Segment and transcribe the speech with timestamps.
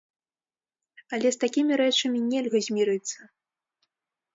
[1.19, 3.19] Але з такімі рэчамі нельга змірыцца.